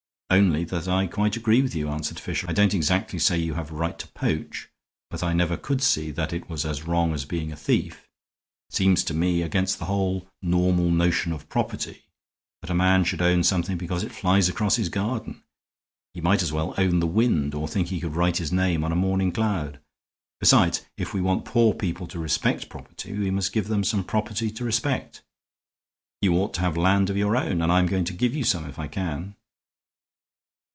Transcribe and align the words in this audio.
"Only 0.33 0.63
that 0.63 0.87
I 0.87 1.07
quite 1.07 1.35
agree 1.35 1.61
with 1.61 1.75
you," 1.75 1.89
answered 1.89 2.17
Fisher. 2.17 2.45
"I 2.49 2.53
don't 2.53 2.73
exactly 2.73 3.19
say 3.19 3.37
you 3.37 3.55
have 3.55 3.69
a 3.69 3.75
right 3.75 3.99
to 3.99 4.07
poach, 4.07 4.69
but 5.09 5.21
I 5.23 5.33
never 5.33 5.57
could 5.57 5.81
see 5.83 6.09
that 6.11 6.31
it 6.31 6.49
was 6.49 6.63
as 6.63 6.83
wrong 6.85 7.13
as 7.13 7.25
being 7.25 7.51
a 7.51 7.57
thief. 7.57 8.07
It 8.69 8.75
seems 8.75 9.03
to 9.03 9.13
me 9.13 9.41
against 9.41 9.77
the 9.77 9.87
whole 9.87 10.29
normal 10.41 10.89
notion 10.89 11.33
of 11.33 11.49
property 11.49 12.05
that 12.61 12.69
a 12.69 12.73
man 12.73 13.03
should 13.03 13.21
own 13.21 13.43
something 13.43 13.77
because 13.77 14.03
it 14.03 14.13
flies 14.13 14.47
across 14.47 14.77
his 14.77 14.87
garden. 14.87 15.43
He 16.13 16.21
might 16.21 16.41
as 16.41 16.53
well 16.53 16.75
own 16.77 17.01
the 17.01 17.07
wind, 17.07 17.53
or 17.53 17.67
think 17.67 17.89
he 17.89 17.99
could 17.99 18.15
write 18.15 18.37
his 18.37 18.53
name 18.53 18.85
on 18.85 18.93
a 18.93 19.03
morning 19.05 19.33
cloud. 19.33 19.81
Besides, 20.39 20.85
if 20.95 21.13
we 21.13 21.19
want 21.19 21.43
poor 21.43 21.73
people 21.73 22.07
to 22.07 22.19
respect 22.19 22.69
property 22.69 23.11
we 23.19 23.31
must 23.31 23.51
give 23.51 23.67
them 23.67 23.83
some 23.83 24.05
property 24.05 24.49
to 24.51 24.63
respect. 24.63 25.23
You 26.21 26.35
ought 26.37 26.53
to 26.53 26.61
have 26.61 26.77
land 26.77 27.09
of 27.09 27.17
your 27.17 27.35
own; 27.35 27.61
and 27.61 27.69
I'm 27.69 27.85
going 27.87 28.05
to 28.05 28.13
give 28.13 28.33
you 28.33 28.45
some 28.45 28.65
if 28.65 28.79
I 28.79 28.87
can." 28.87 29.35